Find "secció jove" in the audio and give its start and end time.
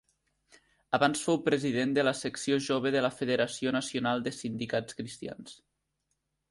2.21-2.93